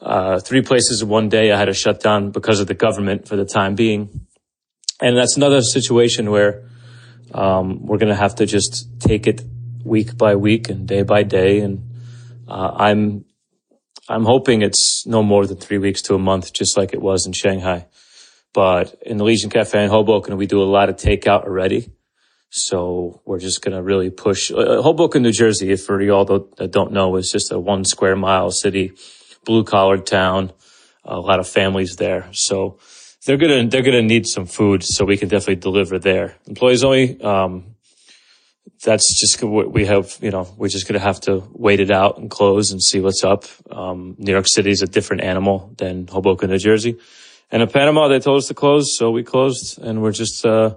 uh, 0.00 0.40
three 0.40 0.62
places 0.62 1.02
in 1.02 1.08
one 1.10 1.28
day 1.28 1.52
I 1.52 1.58
had 1.58 1.66
to 1.66 1.74
shut 1.74 2.00
down 2.00 2.30
because 2.30 2.58
of 2.58 2.68
the 2.68 2.74
government 2.74 3.28
for 3.28 3.36
the 3.36 3.44
time 3.44 3.74
being. 3.74 4.26
And 4.98 5.14
that's 5.14 5.36
another 5.36 5.60
situation 5.60 6.30
where, 6.30 6.70
um, 7.34 7.84
we're 7.84 7.98
going 7.98 8.08
to 8.08 8.14
have 8.14 8.36
to 8.36 8.46
just 8.46 8.98
take 8.98 9.26
it 9.26 9.42
week 9.84 10.16
by 10.16 10.36
week 10.36 10.70
and 10.70 10.88
day 10.88 11.02
by 11.02 11.22
day. 11.22 11.60
And, 11.60 11.86
uh, 12.48 12.70
I'm 12.76 13.26
I'm 14.08 14.24
hoping 14.24 14.62
it's 14.62 15.06
no 15.06 15.22
more 15.22 15.46
than 15.46 15.58
three 15.58 15.78
weeks 15.78 16.00
to 16.02 16.14
a 16.14 16.18
month, 16.18 16.54
just 16.54 16.78
like 16.78 16.94
it 16.94 17.02
was 17.02 17.26
in 17.26 17.32
Shanghai. 17.32 17.86
But 18.54 18.94
in 19.02 19.18
the 19.18 19.24
Elysian 19.24 19.50
Cafe 19.50 19.82
in 19.82 19.90
Hoboken, 19.90 20.36
we 20.36 20.46
do 20.46 20.62
a 20.62 20.64
lot 20.64 20.88
of 20.88 20.96
takeout 20.96 21.42
already. 21.42 21.90
So 22.50 23.20
we're 23.24 23.40
just 23.40 23.62
going 23.62 23.76
to 23.76 23.82
really 23.82 24.10
push 24.10 24.52
uh, 24.52 24.80
Hoboken, 24.80 25.22
New 25.22 25.32
Jersey. 25.32 25.72
If 25.72 25.82
for 25.82 26.00
y'all 26.00 26.24
that 26.24 26.70
don't 26.70 26.92
know, 26.92 27.16
is 27.16 27.30
just 27.32 27.50
a 27.50 27.58
one 27.58 27.84
square 27.84 28.14
mile 28.14 28.52
city, 28.52 28.92
blue 29.44 29.64
collar 29.64 29.98
town, 29.98 30.52
a 31.04 31.18
lot 31.18 31.40
of 31.40 31.48
families 31.48 31.96
there. 31.96 32.28
So 32.32 32.78
they're 33.26 33.38
going 33.38 33.64
to, 33.64 33.68
they're 33.68 33.82
going 33.82 34.00
to 34.00 34.02
need 34.02 34.28
some 34.28 34.46
food. 34.46 34.84
So 34.84 35.04
we 35.04 35.16
can 35.16 35.28
definitely 35.28 35.56
deliver 35.56 35.98
there. 35.98 36.36
Employees 36.46 36.84
only, 36.84 37.20
um, 37.20 37.74
that's 38.84 39.18
just 39.20 39.42
what 39.42 39.72
we 39.72 39.86
have, 39.86 40.16
you 40.22 40.30
know, 40.30 40.46
we're 40.56 40.68
just 40.68 40.86
going 40.86 41.00
to 41.00 41.04
have 41.04 41.20
to 41.22 41.42
wait 41.52 41.80
it 41.80 41.90
out 41.90 42.18
and 42.18 42.30
close 42.30 42.70
and 42.70 42.80
see 42.80 43.00
what's 43.00 43.24
up. 43.24 43.46
Um, 43.68 44.14
New 44.18 44.30
York 44.30 44.46
City 44.46 44.70
is 44.70 44.80
a 44.80 44.86
different 44.86 45.24
animal 45.24 45.74
than 45.76 46.06
Hoboken, 46.06 46.50
New 46.50 46.58
Jersey. 46.58 46.98
And 47.54 47.62
in 47.62 47.68
Panama, 47.68 48.08
they 48.08 48.18
told 48.18 48.38
us 48.38 48.48
to 48.48 48.54
close. 48.54 48.98
So 48.98 49.12
we 49.12 49.22
closed 49.22 49.78
and 49.80 50.02
we're 50.02 50.10
just, 50.10 50.44
uh, 50.44 50.74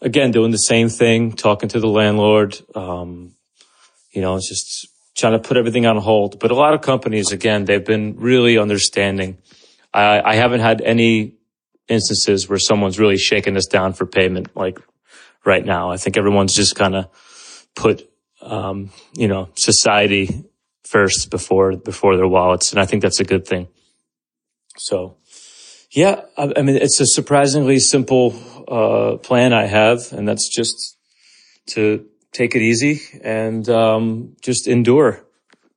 again, 0.00 0.30
doing 0.30 0.52
the 0.52 0.58
same 0.58 0.88
thing, 0.88 1.32
talking 1.32 1.68
to 1.70 1.80
the 1.80 1.88
landlord. 1.88 2.56
Um, 2.72 3.34
you 4.12 4.22
know, 4.22 4.38
just 4.38 4.86
trying 5.16 5.32
to 5.32 5.40
put 5.40 5.56
everything 5.56 5.86
on 5.86 5.96
hold. 5.96 6.38
But 6.38 6.52
a 6.52 6.54
lot 6.54 6.72
of 6.72 6.82
companies, 6.82 7.32
again, 7.32 7.64
they've 7.64 7.84
been 7.84 8.14
really 8.16 8.58
understanding. 8.58 9.38
I, 9.92 10.20
I 10.24 10.36
haven't 10.36 10.60
had 10.60 10.82
any 10.82 11.34
instances 11.88 12.48
where 12.48 12.60
someone's 12.60 13.00
really 13.00 13.18
shaken 13.18 13.56
us 13.56 13.66
down 13.66 13.92
for 13.92 14.06
payment, 14.06 14.56
like 14.56 14.78
right 15.44 15.66
now. 15.66 15.90
I 15.90 15.96
think 15.96 16.16
everyone's 16.16 16.54
just 16.54 16.76
kind 16.76 16.94
of 16.94 17.68
put, 17.74 18.08
um, 18.40 18.90
you 19.14 19.26
know, 19.26 19.48
society 19.56 20.44
first 20.84 21.28
before, 21.32 21.76
before 21.76 22.16
their 22.16 22.28
wallets. 22.28 22.70
And 22.70 22.80
I 22.80 22.86
think 22.86 23.02
that's 23.02 23.18
a 23.18 23.24
good 23.24 23.48
thing. 23.48 23.66
So 24.76 25.16
yeah, 25.94 26.22
I, 26.36 26.52
I 26.56 26.62
mean, 26.62 26.76
it's 26.76 27.00
a 27.00 27.06
surprisingly 27.06 27.78
simple, 27.78 28.34
uh, 28.68 29.16
plan 29.18 29.52
I 29.52 29.66
have. 29.66 30.12
And 30.12 30.26
that's 30.26 30.48
just 30.48 30.96
to 31.68 32.06
take 32.32 32.54
it 32.54 32.62
easy 32.62 33.00
and, 33.22 33.68
um, 33.68 34.36
just 34.42 34.66
endure. 34.66 35.24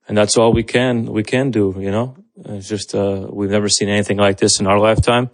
And 0.08 0.16
that's 0.16 0.36
all 0.36 0.52
we 0.52 0.64
can, 0.64 1.12
we 1.12 1.22
can 1.22 1.50
do, 1.50 1.74
you 1.78 1.90
know, 1.90 2.16
it's 2.44 2.68
just, 2.68 2.94
uh, 2.94 3.26
we've 3.30 3.50
never 3.50 3.68
seen 3.68 3.88
anything 3.88 4.16
like 4.16 4.38
this 4.38 4.60
in 4.60 4.66
our 4.66 4.78
lifetime. 4.78 5.30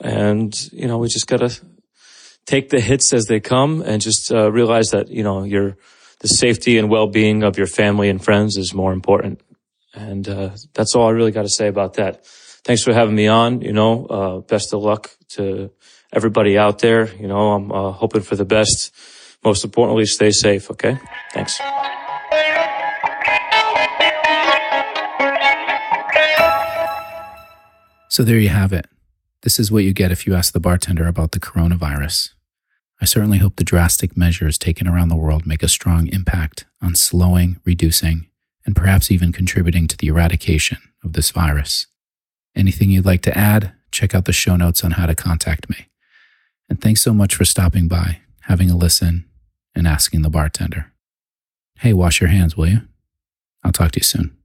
And, 0.00 0.54
you 0.72 0.86
know, 0.86 0.98
we 0.98 1.08
just 1.08 1.26
gotta 1.26 1.50
take 2.46 2.70
the 2.70 2.80
hits 2.80 3.12
as 3.12 3.26
they 3.26 3.40
come 3.40 3.82
and 3.82 4.00
just 4.00 4.32
uh, 4.32 4.50
realize 4.50 4.90
that 4.90 5.08
you 5.08 5.22
know 5.22 5.42
your 5.42 5.76
the 6.20 6.28
safety 6.28 6.78
and 6.78 6.88
well-being 6.88 7.42
of 7.42 7.58
your 7.58 7.66
family 7.66 8.08
and 8.08 8.24
friends 8.24 8.56
is 8.56 8.72
more 8.72 8.92
important 8.92 9.40
and 9.92 10.28
uh, 10.28 10.50
that's 10.72 10.94
all 10.94 11.08
i 11.08 11.10
really 11.10 11.32
got 11.32 11.42
to 11.42 11.48
say 11.48 11.66
about 11.66 11.94
that 11.94 12.24
thanks 12.66 12.82
for 12.82 12.92
having 12.92 13.14
me 13.14 13.28
on 13.28 13.60
you 13.62 13.72
know 13.72 14.06
uh, 14.06 14.38
best 14.40 14.74
of 14.74 14.82
luck 14.82 15.10
to 15.28 15.70
everybody 16.12 16.58
out 16.58 16.80
there. 16.80 17.08
You 17.14 17.28
know 17.28 17.52
i'm 17.52 17.72
uh, 17.72 17.92
hoping 17.92 18.22
for 18.22 18.36
the 18.36 18.44
best. 18.44 18.92
Most 19.44 19.64
importantly 19.64 20.06
stay 20.06 20.32
safe 20.32 20.70
okay? 20.72 20.98
Thanks. 21.32 21.60
So 28.08 28.22
there 28.24 28.38
you 28.38 28.48
have 28.48 28.72
it. 28.72 28.86
This 29.42 29.58
is 29.60 29.70
what 29.70 29.84
you 29.84 29.92
get 29.92 30.10
if 30.10 30.26
you 30.26 30.34
ask 30.34 30.52
the 30.52 30.60
bartender 30.60 31.06
about 31.06 31.32
the 31.32 31.40
coronavirus. 31.40 32.30
I 33.00 33.04
certainly 33.04 33.38
hope 33.38 33.56
the 33.56 33.64
drastic 33.64 34.16
measures 34.16 34.56
taken 34.56 34.88
around 34.88 35.08
the 35.08 35.16
world 35.16 35.46
make 35.46 35.62
a 35.62 35.68
strong 35.68 36.08
impact 36.08 36.64
on 36.80 36.94
slowing, 36.94 37.60
reducing, 37.66 38.26
and 38.64 38.74
perhaps 38.74 39.10
even 39.10 39.32
contributing 39.32 39.86
to 39.88 39.98
the 39.98 40.06
eradication 40.06 40.78
of 41.04 41.12
this 41.12 41.30
virus. 41.30 41.86
Anything 42.56 42.90
you'd 42.90 43.04
like 43.04 43.22
to 43.22 43.36
add, 43.36 43.72
check 43.92 44.14
out 44.14 44.24
the 44.24 44.32
show 44.32 44.56
notes 44.56 44.82
on 44.82 44.92
how 44.92 45.06
to 45.06 45.14
contact 45.14 45.68
me. 45.68 45.88
And 46.68 46.80
thanks 46.80 47.02
so 47.02 47.12
much 47.12 47.34
for 47.34 47.44
stopping 47.44 47.86
by, 47.86 48.20
having 48.40 48.70
a 48.70 48.76
listen, 48.76 49.26
and 49.74 49.86
asking 49.86 50.22
the 50.22 50.30
bartender. 50.30 50.92
Hey, 51.78 51.92
wash 51.92 52.20
your 52.20 52.30
hands, 52.30 52.56
will 52.56 52.68
you? 52.68 52.80
I'll 53.62 53.72
talk 53.72 53.92
to 53.92 54.00
you 54.00 54.04
soon. 54.04 54.35